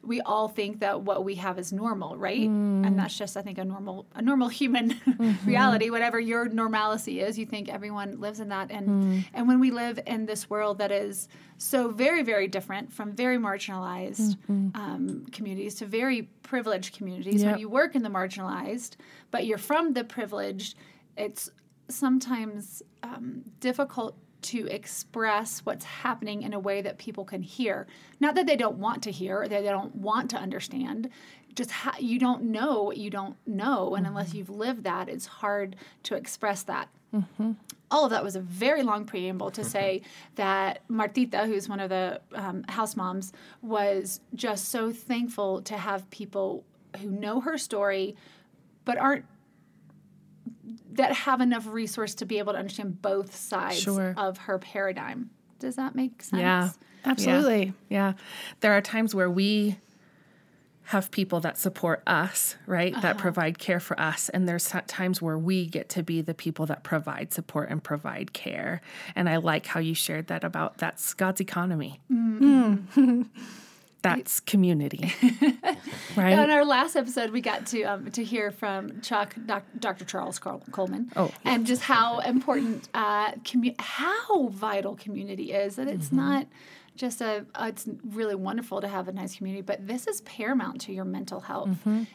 We 0.07 0.21
all 0.21 0.47
think 0.47 0.79
that 0.81 1.01
what 1.01 1.23
we 1.23 1.35
have 1.35 1.57
is 1.59 1.73
normal, 1.73 2.15
right? 2.17 2.47
And 2.47 2.97
that's 2.99 3.17
just, 3.17 3.35
I 3.37 3.41
think, 3.41 3.57
a 3.57 3.65
normal 3.65 4.05
a 4.15 4.21
normal 4.21 4.47
human 4.61 4.99
reality. 5.45 5.89
Whatever 5.89 6.19
your 6.19 6.47
normalcy 6.49 7.19
is, 7.21 7.37
you 7.39 7.45
think 7.45 7.69
everyone 7.69 8.19
lives 8.19 8.39
in 8.39 8.49
that. 8.49 8.71
And 8.71 9.25
and 9.33 9.47
when 9.47 9.59
we 9.59 9.71
live 9.71 9.99
in 10.05 10.25
this 10.25 10.49
world 10.49 10.77
that 10.79 10.91
is 10.91 11.27
so 11.57 11.89
very 11.89 12.23
very 12.23 12.47
different 12.47 12.91
from 12.93 13.13
very 13.13 13.37
marginalized 13.37 14.37
um, 14.75 15.25
communities 15.31 15.75
to 15.75 15.85
very 15.85 16.23
privileged 16.43 16.95
communities, 16.95 17.41
Yep. 17.41 17.51
when 17.51 17.59
you 17.59 17.69
work 17.69 17.95
in 17.95 18.03
the 18.03 18.09
marginalized, 18.09 18.95
but 19.31 19.45
you're 19.45 19.57
from 19.57 19.93
the 19.93 20.03
privileged, 20.03 20.75
it's 21.17 21.49
sometimes 21.89 22.81
um, 23.03 23.43
difficult 23.59 24.17
to 24.45 24.67
express 24.67 25.59
what's 25.59 25.85
happening 25.85 26.43
in 26.43 26.53
a 26.53 26.59
way 26.59 26.81
that 26.81 26.97
people 26.97 27.25
can 27.25 27.41
hear. 27.41 27.87
Not 28.19 28.35
that 28.35 28.45
they 28.45 28.55
don't 28.55 28.77
want 28.77 29.03
to 29.03 29.11
hear 29.11 29.41
or 29.41 29.47
that 29.47 29.63
they 29.63 29.69
don't 29.69 29.95
want 29.95 30.29
to 30.31 30.37
understand. 30.37 31.09
Just 31.55 31.71
ha- 31.71 31.95
you 31.99 32.19
don't 32.19 32.43
know 32.43 32.83
what 32.83 32.97
you 32.97 33.09
don't 33.09 33.35
know, 33.47 33.95
and 33.95 34.05
unless 34.05 34.33
you've 34.33 34.49
lived 34.49 34.83
that, 34.83 35.09
it's 35.09 35.25
hard 35.25 35.75
to 36.03 36.15
express 36.15 36.63
that. 36.63 36.89
All 37.89 38.03
of 38.03 38.11
that 38.11 38.23
was 38.23 38.35
a 38.35 38.41
very 38.41 38.83
long 38.83 39.05
preamble 39.05 39.51
to 39.51 39.63
say 39.63 40.01
that 40.35 40.81
Martita, 40.89 41.45
who's 41.45 41.69
one 41.69 41.79
of 41.79 41.89
the 41.89 42.19
um, 42.33 42.65
house 42.67 42.95
moms, 42.95 43.31
was 43.61 44.19
just 44.33 44.69
so 44.69 44.91
thankful 44.91 45.61
to 45.63 45.77
have 45.77 46.09
people 46.09 46.65
who 47.01 47.09
know 47.09 47.39
her 47.41 47.57
story, 47.57 48.15
but 48.83 48.97
aren't 48.97 49.25
that 50.95 51.13
have 51.13 51.41
enough 51.41 51.67
resource 51.67 52.15
to 52.15 52.25
be 52.25 52.39
able 52.39 52.53
to 52.53 52.59
understand 52.59 53.01
both 53.01 53.35
sides 53.35 53.79
Sure. 53.79 54.13
of 54.17 54.37
her 54.39 54.59
paradigm. 54.59 55.29
Does 55.59 55.75
that 55.75 55.95
make 55.95 56.21
sense? 56.21 56.41
Yeah. 56.41 56.69
Absolutely. 57.05 57.73
Yeah. 57.89 58.13
There 58.61 58.73
are 58.73 58.81
times 58.81 59.13
where 59.13 59.29
we 59.29 59.77
have 60.89 61.09
people 61.09 61.39
that 61.39 61.57
support 61.57 62.03
us, 62.05 62.55
right? 62.67 62.93
That 62.93 63.03
uh-huh. 63.15 63.19
provide 63.19 63.57
care 63.57 63.79
for 63.79 63.99
us. 63.99 64.29
And 64.29 64.47
there's 64.47 64.71
times 64.87 65.21
where 65.21 65.37
we 65.37 65.65
get 65.65 65.89
to 65.89 66.03
be 66.03 66.21
the 66.21 66.35
people 66.35 66.67
that 66.67 66.83
provide 66.83 67.33
support 67.33 67.69
and 67.69 67.83
provide 67.83 68.33
care. 68.33 68.81
And 69.15 69.27
I 69.27 69.37
like 69.37 69.65
how 69.65 69.79
you 69.79 69.95
shared 69.95 70.27
that 70.27 70.43
about 70.43 70.77
that's 70.77 71.13
God's 71.15 71.41
economy. 71.41 72.01
Mm-hmm. 72.11 72.75
Mm. 72.99 73.25
that's 74.05 74.39
community. 74.39 75.13
right? 76.15 76.37
On 76.37 76.49
our 76.49 76.65
last 76.65 76.95
episode, 76.95 77.31
we 77.31 77.41
got 77.41 77.65
to 77.67 77.83
um, 77.83 78.11
to 78.11 78.23
hear 78.23 78.51
from 78.51 79.01
Chuck, 79.01 79.35
doc, 79.45 79.63
Dr. 79.79 80.05
Charles 80.05 80.39
Col- 80.39 80.63
Coleman, 80.71 81.11
Oh. 81.15 81.31
and 81.43 81.65
just 81.65 81.81
how 81.83 82.19
important, 82.19 82.87
uh, 82.93 83.31
commu- 83.43 83.79
how 83.79 84.47
vital 84.49 84.95
community 84.95 85.51
is. 85.53 85.75
That 85.75 85.87
it's 85.87 86.11
not 86.11 86.47
just 86.95 87.19
a. 87.21 87.45
Uh, 87.55 87.65
it's 87.69 87.87
really 88.05 88.35
wonderful 88.35 88.79
to 88.81 88.87
have 88.87 89.07
a 89.07 89.11
nice 89.11 89.35
community, 89.35 89.61
but 89.61 89.85
this 89.85 90.07
is 90.07 90.21
paramount 90.21 90.79
to 90.81 90.93
your 90.93 91.05
mental 91.05 91.41
health, 91.41 91.69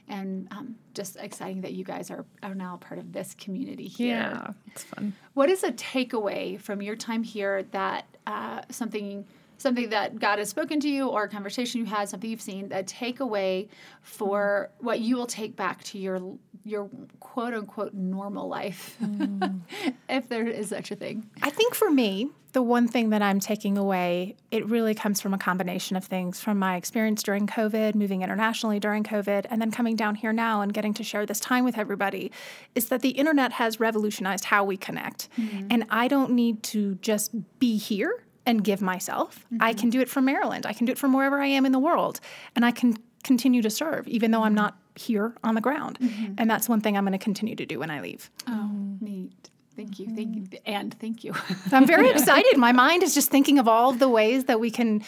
and 0.09 0.49
um, 0.53 0.77
just 0.95 1.17
exciting 1.17 1.61
that 1.63 1.73
you 1.73 1.85
guys 1.85 2.11
are 2.11 2.25
are 2.43 2.55
now 2.55 2.77
part 2.79 2.99
of 2.99 3.13
this 3.13 3.35
community 3.35 3.87
here. 3.89 4.17
yeah. 4.17 4.51
It's 4.73 4.85
fun. 4.85 5.15
What 5.35 5.51
is 5.51 5.63
a 5.65 5.73
takeaway 5.73 6.59
from 6.61 6.81
your 6.81 6.97
time 6.97 7.23
here 7.23 7.65
that 7.73 8.07
uh, 8.27 8.63
something 8.71 9.27
something 9.61 9.91
that 9.91 10.19
God 10.19 10.39
has 10.39 10.49
spoken 10.49 10.81
to 10.81 10.89
you 10.89 11.09
or 11.09 11.25
a 11.25 11.29
conversation 11.29 11.81
you 11.81 11.87
had, 11.87 12.09
something 12.09 12.31
you've 12.31 12.41
seen, 12.41 12.73
a 12.73 12.83
takeaway 12.83 13.69
for 14.03 14.71
what 14.79 15.01
you 15.01 15.17
will 15.17 15.27
take 15.27 15.57
back 15.57 15.85
to 15.85 15.99
your 15.99 16.37
your 16.65 16.91
quote 17.21 17.55
unquote 17.55 17.95
normal 17.95 18.49
life, 18.49 18.97
mm. 19.03 19.61
if 20.09 20.29
there 20.29 20.47
is 20.47 20.69
such 20.69 20.91
a 20.91 20.97
thing. 20.97 21.29
I 21.43 21.51
think 21.51 21.75
for 21.75 21.91
me, 21.91 22.31
the 22.53 22.63
one 22.63 22.89
thing 22.89 23.11
that 23.11 23.23
I'm 23.23 23.41
taking 23.41 23.79
away, 23.79 24.37
it 24.51 24.67
really 24.67 24.95
comes 24.95 25.21
from 25.21 25.33
a 25.33 25.39
combination 25.39 25.97
of 25.97 26.05
things 26.05 26.41
from 26.41 26.59
my 26.59 26.77
experience 26.77 27.23
during 27.23 27.47
COVID, 27.47 27.95
moving 27.95 28.23
internationally 28.23 28.81
during 28.81 29.05
COVID, 29.05 29.47
and 29.49 29.61
then 29.61 29.71
coming 29.71 29.97
down 29.97 30.17
here 30.17 30.33
now 30.33 30.61
and 30.61 30.75
getting 30.75 30.93
to 30.95 31.05
share 31.05 31.25
this 31.25 31.41
time 31.41 31.65
with 31.65 31.79
everybody, 31.79 32.33
is 32.75 32.89
that 32.89 33.03
the 33.03 33.11
internet 33.11 33.53
has 33.53 33.81
revolutionized 33.81 34.47
how 34.47 34.65
we 34.65 34.77
connect. 34.77 35.29
Mm-hmm. 35.39 35.69
And 35.71 35.87
I 35.91 36.09
don't 36.09 36.33
need 36.33 36.63
to 36.65 36.97
just 36.97 37.31
be 37.59 37.77
here 37.77 38.25
and 38.51 38.63
give 38.63 38.83
myself. 38.83 39.47
I 39.61 39.71
mm-hmm. 39.71 39.81
can 39.81 39.91
do 39.91 40.01
it 40.01 40.09
from 40.09 40.27
Maryland. 40.27 40.67
I 40.67 40.75
can 40.75 40.85
do 40.85 40.93
it 40.93 40.99
from 40.99 41.13
wherever 41.13 41.41
I 41.41 41.47
am 41.47 41.65
in 41.65 41.73
the 41.73 41.79
world. 41.79 42.21
And 42.55 42.65
I 42.65 42.71
can 42.71 42.97
continue 43.25 43.63
to 43.63 43.71
serve, 43.71 44.07
even 44.09 44.31
though 44.31 44.43
I'm 44.43 44.55
mm-hmm. 44.55 44.57
not 44.57 44.77
here 44.97 45.35
on 45.43 45.55
the 45.55 45.61
ground. 45.61 45.99
Mm-hmm. 46.01 46.35
And 46.39 46.51
that's 46.51 46.69
one 46.69 46.81
thing 46.81 46.97
I'm 46.97 47.05
going 47.05 47.19
to 47.19 47.25
continue 47.25 47.57
to 47.57 47.65
do 47.65 47.79
when 47.79 47.91
I 47.91 48.01
leave. 48.01 48.31
Oh, 48.47 48.71
neat. 49.01 49.51
Thank 49.77 49.99
you. 49.99 50.15
Thank 50.15 50.37
you. 50.37 50.59
And 50.67 50.93
thank 51.01 51.25
you. 51.25 51.33
I'm 51.73 51.87
very 51.87 52.11
excited. 52.15 52.57
My 52.59 52.73
mind 52.73 53.03
is 53.03 53.15
just 53.15 53.31
thinking 53.31 53.59
of 53.59 53.69
all 53.69 53.91
of 53.91 53.99
the 53.99 54.09
ways 54.09 54.45
that 54.45 54.61
we 54.61 54.71
can 54.71 55.03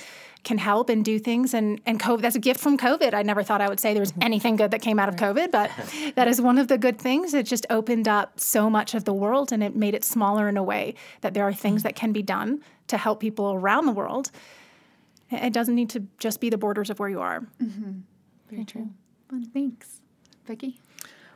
can 0.45 0.59
help 0.59 0.89
and 0.89 1.05
do 1.05 1.21
things 1.21 1.55
and 1.55 1.81
and 1.87 2.01
COVID 2.01 2.21
that's 2.21 2.35
a 2.35 2.41
gift 2.41 2.59
from 2.59 2.77
COVID. 2.77 3.15
I 3.15 3.23
never 3.23 3.43
thought 3.43 3.61
I 3.61 3.69
would 3.69 3.79
say 3.79 3.93
there 3.93 4.01
was 4.01 4.13
anything 4.21 4.57
good 4.57 4.73
that 4.73 4.83
came 4.83 4.99
out 4.99 5.09
of 5.09 5.17
COVID, 5.17 5.51
but 5.51 5.71
that 6.15 6.27
is 6.27 6.41
one 6.41 6.59
of 6.59 6.69
the 6.69 6.79
good 6.79 6.99
things. 6.99 7.35
It 7.35 7.47
just 7.47 7.67
opened 7.71 8.09
up 8.09 8.41
so 8.41 8.69
much 8.69 8.95
of 8.95 9.05
the 9.05 9.13
world 9.13 9.53
and 9.53 9.63
it 9.63 9.77
made 9.77 9.95
it 9.95 10.05
smaller 10.05 10.49
in 10.49 10.57
a 10.57 10.63
way 10.63 10.95
that 11.21 11.35
there 11.35 11.45
are 11.45 11.53
things 11.53 11.83
that 11.83 11.95
can 11.95 12.13
be 12.13 12.23
done 12.23 12.61
to 12.93 12.99
help 12.99 13.21
people 13.21 13.53
around 13.53 13.87
the 13.87 13.93
world. 13.93 14.31
It 15.31 15.53
doesn't 15.53 15.75
need 15.75 15.91
to 15.91 16.07
just 16.19 16.41
be 16.41 16.51
the 16.51 16.59
borders 16.59 16.91
of 16.91 16.99
where 16.99 17.09
you 17.09 17.21
are. 17.21 17.41
Mm-hmm. 17.61 17.93
Very 18.51 18.65
true. 18.65 18.91
Well, 19.31 19.43
thanks, 19.53 20.03
Becky. 20.47 20.79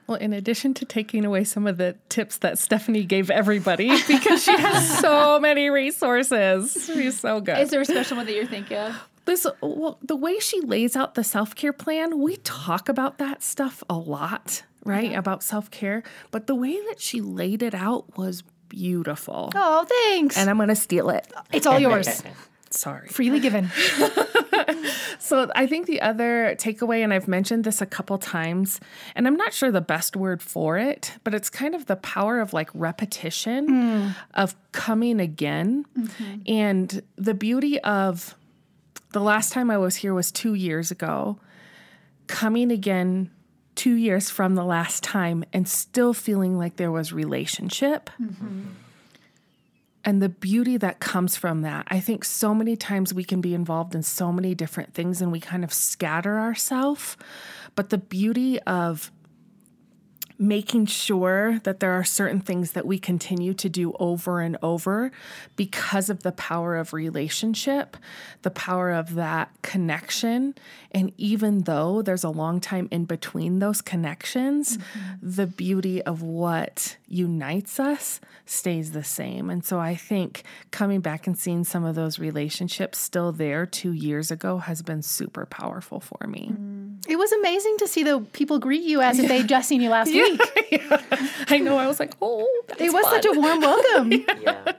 Well, 0.06 0.18
in 0.18 0.32
addition 0.32 0.74
to 0.74 0.84
taking 0.84 1.24
away 1.24 1.44
some 1.44 1.66
of 1.66 1.78
the 1.78 1.96
tips 2.10 2.38
that 2.38 2.58
Stephanie 2.58 3.04
gave 3.04 3.30
everybody, 3.30 3.88
because 4.06 4.44
she 4.44 4.56
has 4.56 5.00
so 5.00 5.40
many 5.40 5.70
resources, 5.70 6.72
she's 6.86 7.18
so 7.18 7.40
good. 7.40 7.58
Is 7.58 7.70
there 7.70 7.80
a 7.80 7.84
special 7.86 8.18
one 8.18 8.26
that 8.26 8.34
you're 8.34 8.46
thinking 8.46 8.76
of? 8.76 8.94
this 9.24 9.44
well, 9.60 9.98
the 10.02 10.14
way 10.14 10.38
she 10.38 10.60
lays 10.60 10.94
out 10.94 11.16
the 11.16 11.24
self-care 11.24 11.72
plan 11.72 12.20
we 12.20 12.36
talk 12.36 12.88
about 12.88 13.18
that 13.18 13.42
stuff 13.42 13.82
a 13.90 13.94
lot 13.94 14.62
right 14.84 15.10
uh-huh. 15.10 15.18
about 15.18 15.42
self-care 15.42 16.04
but 16.30 16.46
the 16.46 16.54
way 16.54 16.80
that 16.86 17.00
she 17.00 17.20
laid 17.20 17.60
it 17.60 17.74
out 17.74 18.16
was 18.16 18.44
beautiful 18.68 19.50
Oh, 19.54 19.84
thanks. 19.84 20.36
and 20.36 20.50
i'm 20.50 20.58
gonna 20.58 20.76
steal 20.76 21.10
it 21.10 21.26
it's 21.52 21.66
all 21.66 21.78
yours. 21.78 22.22
sorry 22.70 23.08
Freely 23.08 23.40
given. 23.40 23.70
so 25.18 25.50
i 25.54 25.66
think 25.66 25.86
the 25.86 26.00
other 26.00 26.54
takeaway 26.58 27.02
and 27.02 27.14
i've 27.14 27.28
mentioned 27.28 27.64
this 27.64 27.80
a 27.80 27.86
couple 27.86 28.18
times 28.18 28.80
and 29.14 29.26
i'm 29.26 29.36
not 29.36 29.52
sure 29.52 29.70
the 29.70 29.80
best 29.80 30.16
word 30.16 30.42
for 30.42 30.76
it 30.76 31.12
but 31.24 31.32
it's 31.32 31.48
kind 31.48 31.74
of 31.74 31.86
the 31.86 31.96
power 31.96 32.40
of 32.40 32.52
like 32.52 32.68
repetition 32.74 33.68
mm. 33.68 34.16
of 34.34 34.54
coming 34.72 35.20
again 35.20 35.84
mm-hmm. 35.96 36.40
and 36.46 37.02
the 37.16 37.34
beauty 37.34 37.78
of 37.80 38.34
the 39.16 39.22
last 39.22 39.50
time 39.50 39.70
I 39.70 39.78
was 39.78 39.96
here 39.96 40.12
was 40.12 40.30
two 40.30 40.52
years 40.52 40.90
ago. 40.90 41.38
Coming 42.26 42.70
again 42.70 43.30
two 43.76 43.94
years 43.94 44.30
from 44.30 44.54
the 44.56 44.64
last 44.64 45.04
time 45.04 45.44
and 45.52 45.68
still 45.68 46.12
feeling 46.12 46.58
like 46.58 46.76
there 46.76 46.90
was 46.90 47.12
relationship. 47.12 48.10
And 50.04 50.22
the 50.22 50.28
beauty 50.28 50.76
that 50.76 51.00
comes 51.00 51.36
from 51.36 51.62
that. 51.62 51.86
I 51.88 51.98
think 52.00 52.24
so 52.24 52.54
many 52.54 52.76
times 52.76 53.12
we 53.12 53.24
can 53.24 53.40
be 53.40 53.54
involved 53.54 53.94
in 53.94 54.02
so 54.02 54.32
many 54.32 54.54
different 54.54 54.94
things 54.94 55.20
and 55.20 55.32
we 55.32 55.40
kind 55.40 55.64
of 55.64 55.72
scatter 55.72 56.38
ourselves. 56.38 57.16
But 57.74 57.90
the 57.90 57.98
beauty 57.98 58.58
of 58.60 59.10
making 60.38 60.86
sure 60.86 61.60
that 61.60 61.80
there 61.80 61.92
are 61.92 62.04
certain 62.04 62.40
things 62.40 62.72
that 62.72 62.86
we 62.86 62.98
continue 62.98 63.54
to 63.54 63.68
do 63.68 63.94
over 63.98 64.40
and 64.40 64.56
over 64.62 65.10
because 65.56 66.10
of 66.10 66.22
the 66.22 66.32
power 66.32 66.76
of 66.76 66.92
relationship, 66.92 67.96
the 68.42 68.50
power 68.50 68.90
of 68.90 69.14
that 69.14 69.50
connection. 69.62 70.54
And 70.90 71.12
even 71.16 71.62
though 71.62 72.02
there's 72.02 72.24
a 72.24 72.30
long 72.30 72.60
time 72.60 72.88
in 72.90 73.06
between 73.06 73.58
those 73.58 73.80
connections, 73.80 74.76
mm-hmm. 74.76 75.14
the 75.22 75.46
beauty 75.46 76.02
of 76.02 76.22
what 76.22 76.96
unites 77.08 77.80
us 77.80 78.20
stays 78.44 78.92
the 78.92 79.04
same. 79.04 79.48
And 79.48 79.64
so 79.64 79.78
I 79.78 79.94
think 79.94 80.42
coming 80.70 81.00
back 81.00 81.26
and 81.26 81.36
seeing 81.36 81.64
some 81.64 81.84
of 81.84 81.94
those 81.94 82.18
relationships 82.18 82.98
still 82.98 83.32
there 83.32 83.64
two 83.64 83.92
years 83.92 84.30
ago 84.30 84.58
has 84.58 84.82
been 84.82 85.02
super 85.02 85.46
powerful 85.46 86.00
for 86.00 86.26
me. 86.26 86.50
Mm-hmm. 86.52 86.75
It 87.08 87.16
was 87.16 87.30
amazing 87.32 87.76
to 87.78 87.86
see 87.88 88.02
the 88.02 88.20
people 88.32 88.58
greet 88.58 88.82
you 88.82 89.00
as 89.00 89.18
if 89.18 89.28
they'd 89.28 89.46
just 89.48 89.68
seen 89.68 89.80
you 89.80 89.90
last 89.90 90.12
week. 90.12 90.40
I 91.50 91.58
know. 91.58 91.76
I 91.78 91.86
was 91.86 92.00
like, 92.00 92.14
oh, 92.20 92.46
that's 92.68 92.80
It 92.80 92.92
was 92.92 93.04
fun. 93.06 93.22
such 93.22 93.26
a 93.36 93.38
warm 93.40 93.60
welcome. 93.60 94.12
Yeah. 94.42 94.72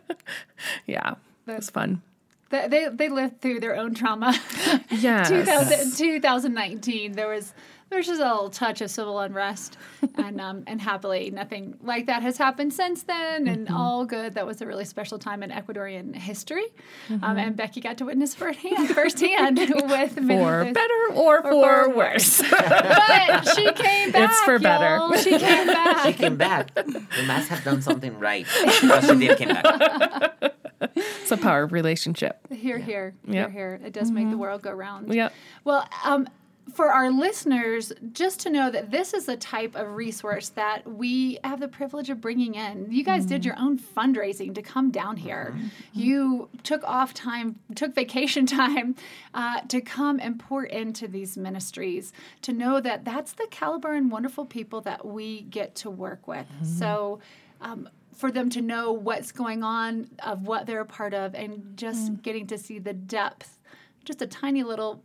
Yeah, 0.86 1.13
it 1.47 1.55
was 1.55 1.69
fun. 1.69 2.01
They, 2.50 2.67
they, 2.67 2.88
they 2.91 3.09
lived 3.09 3.41
through 3.41 3.59
their 3.59 3.75
own 3.75 3.93
trauma. 3.93 4.33
Yes. 4.89 5.29
2000, 5.29 5.95
2019, 5.97 7.13
there 7.13 7.27
was 7.27 7.53
there's 7.89 8.08
just 8.08 8.20
a 8.22 8.25
little 8.25 8.50
touch 8.50 8.82
of 8.82 8.89
civil 8.91 9.20
unrest, 9.20 9.77
and 10.15 10.39
um, 10.41 10.63
and 10.67 10.82
happily 10.82 11.32
nothing 11.32 11.75
like 11.82 12.06
that 12.08 12.22
has 12.22 12.38
happened 12.38 12.74
since 12.74 13.03
then, 13.03 13.48
and 13.48 13.70
all 13.70 14.06
good. 14.06 14.34
That 14.36 14.46
was 14.46 14.62
a 14.62 14.65
really 14.67 14.86
special 14.86 15.17
time 15.20 15.41
in 15.44 15.51
Ecuadorian 15.51 16.15
history, 16.15 16.65
um, 17.10 17.38
and 17.38 17.56
Becky 17.56 17.79
got 17.82 17.98
to 18.00 18.06
witness 18.06 18.36
firsthand, 18.36 18.89
firsthand 18.89 19.58
with 19.60 20.15
For 20.15 20.20
of 20.20 20.27
those- 20.27 20.74
better 20.74 20.94
or, 21.13 21.41
for 21.41 21.50
for 21.51 21.89
worse. 21.96 22.41
worse. 22.41 22.51
but 22.51 23.56
she 23.56 23.72
came 23.74 24.12
back. 24.12 24.29
It's 24.32 24.39
for 24.41 24.60
better. 24.60 24.98
y'all. 24.98 25.13
She 25.17 25.38
came 25.38 25.67
back. 25.67 26.06
She 26.06 26.13
came 26.13 26.36
back. 26.38 26.72
We 26.86 27.25
must 27.25 27.48
have 27.50 27.63
done 27.63 27.82
something 27.82 28.20
right. 28.20 28.46
But 28.84 29.01
she 29.06 29.15
did 29.27 29.38
came 29.38 29.50
back. 29.50 30.53
it's 30.96 31.32
a 31.32 31.38
power 31.38 31.65
relationship. 31.65 32.39
Here, 32.51 32.77
here, 32.77 33.13
Yep. 33.27 33.34
here, 33.34 33.50
here. 33.50 33.82
It 33.86 33.94
does 33.94 34.12
make 34.12 34.29
the 34.29 34.38
world 34.38 34.62
go 34.62 34.72
round. 34.72 35.13
Yep. 35.13 35.34
Well, 35.63 35.88
um, 36.06 36.27
for 36.74 36.91
our 36.91 37.09
listeners, 37.09 37.93
just 38.12 38.39
to 38.41 38.50
know 38.50 38.69
that 38.69 38.91
this 38.91 39.13
is 39.13 39.25
the 39.25 39.38
type 39.38 39.75
of 39.75 39.95
resource 39.95 40.50
that 40.50 40.86
we 40.86 41.39
have 41.43 41.59
the 41.59 41.67
privilege 41.67 42.09
of 42.09 42.19
bringing 42.19 42.55
in. 42.55 42.91
You 42.91 43.03
guys 43.03 43.25
did 43.25 43.41
mm-hmm. 43.41 43.47
your 43.47 43.59
own 43.59 43.79
fundraising 43.79 44.53
to 44.55 44.62
come 44.62 44.91
down 44.91 45.15
mm-hmm. 45.15 45.25
here. 45.25 45.53
Mm-hmm. 45.55 45.67
You 45.93 46.50
took 46.63 46.83
off 46.83 47.13
time, 47.13 47.59
took 47.75 47.95
vacation 47.95 48.45
time 48.45 48.95
uh, 49.33 49.62
to 49.62 49.81
come 49.81 50.19
and 50.21 50.39
pour 50.39 50.65
into 50.65 51.07
these 51.07 51.38
ministries. 51.38 52.12
To 52.43 52.53
know 52.53 52.79
that 52.81 53.05
that's 53.05 53.33
the 53.33 53.47
caliber 53.50 53.93
and 53.93 54.12
wonderful 54.12 54.45
people 54.45 54.81
that 54.81 55.05
we 55.05 55.41
get 55.43 55.75
to 55.75 55.89
work 55.89 56.27
with. 56.27 56.47
So. 56.63 57.19
Um, 57.59 57.89
for 58.13 58.31
them 58.31 58.50
to 58.50 58.62
know 58.62 58.91
what's 58.91 59.31
going 59.31 59.63
on, 59.63 60.09
of 60.24 60.47
what 60.47 60.65
they're 60.65 60.81
a 60.81 60.86
part 60.86 61.13
of, 61.13 61.36
and 61.36 61.77
just 61.77 62.12
mm. 62.12 62.21
getting 62.24 62.47
to 62.47 62.57
see 62.57 62.79
the 62.79 62.93
depth, 62.93 63.59
just 64.05 64.24
a 64.24 64.27
tiny 64.27 64.63
little 64.63 65.03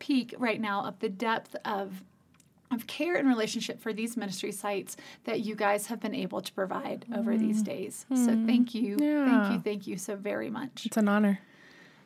peek 0.00 0.34
right 0.38 0.60
now 0.60 0.84
of 0.84 0.98
the 0.98 1.08
depth 1.08 1.54
of 1.64 2.02
of 2.72 2.86
care 2.86 3.16
and 3.16 3.26
relationship 3.28 3.80
for 3.80 3.92
these 3.92 4.16
ministry 4.16 4.52
sites 4.52 4.96
that 5.24 5.40
you 5.40 5.56
guys 5.56 5.86
have 5.86 5.98
been 5.98 6.14
able 6.14 6.40
to 6.40 6.52
provide 6.52 7.04
over 7.16 7.36
these 7.36 7.62
days. 7.62 8.06
So 8.14 8.26
thank 8.46 8.74
you, 8.74 8.96
thank 8.96 9.52
you, 9.52 9.60
thank 9.60 9.86
you 9.88 9.96
so 9.96 10.14
very 10.14 10.50
much. 10.50 10.86
It's 10.86 10.96
an 10.96 11.08
honor. 11.08 11.40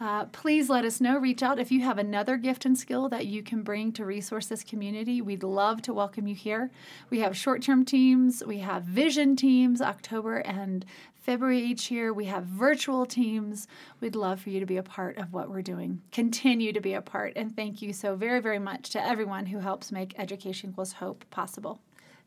Uh, 0.00 0.24
please 0.26 0.68
let 0.68 0.84
us 0.84 1.00
know. 1.00 1.18
Reach 1.18 1.42
out 1.42 1.58
if 1.58 1.70
you 1.70 1.80
have 1.82 1.98
another 1.98 2.36
gift 2.36 2.66
and 2.66 2.76
skill 2.76 3.08
that 3.08 3.26
you 3.26 3.42
can 3.42 3.62
bring 3.62 3.92
to 3.92 4.04
resource 4.04 4.46
this 4.46 4.64
community. 4.64 5.22
We'd 5.22 5.44
love 5.44 5.82
to 5.82 5.94
welcome 5.94 6.26
you 6.26 6.34
here. 6.34 6.70
We 7.10 7.20
have 7.20 7.36
short 7.36 7.62
term 7.62 7.84
teams, 7.84 8.42
we 8.44 8.58
have 8.58 8.82
vision 8.82 9.36
teams, 9.36 9.80
October 9.80 10.38
and 10.38 10.84
February 11.24 11.60
each 11.60 11.90
year. 11.90 12.12
We 12.12 12.26
have 12.26 12.44
virtual 12.44 13.06
teams. 13.06 13.66
We'd 14.00 14.14
love 14.14 14.40
for 14.40 14.50
you 14.50 14.60
to 14.60 14.66
be 14.66 14.76
a 14.76 14.82
part 14.82 15.16
of 15.16 15.32
what 15.32 15.48
we're 15.48 15.62
doing. 15.62 16.02
Continue 16.12 16.72
to 16.72 16.80
be 16.80 16.92
a 16.92 17.00
part. 17.00 17.32
And 17.34 17.56
thank 17.56 17.80
you 17.80 17.94
so 17.94 18.14
very, 18.14 18.40
very 18.40 18.58
much 18.58 18.90
to 18.90 19.02
everyone 19.02 19.46
who 19.46 19.58
helps 19.58 19.90
make 19.90 20.18
Education 20.18 20.70
Equals 20.70 20.94
Hope 20.94 21.24
possible. 21.30 21.80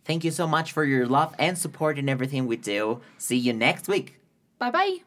Thank 0.04 0.24
you 0.24 0.32
so 0.32 0.48
much 0.48 0.72
for 0.72 0.84
your 0.84 1.06
love 1.06 1.36
and 1.38 1.58
support 1.58 2.00
in 2.00 2.10
everything 2.10 2.48
we 2.48 2.58
do. 2.58 3.02
See 3.20 3.38
you 3.38 3.54
next 3.54 3.88
week. 3.88 4.16
Bye 4.58 4.72
bye. 4.72 5.07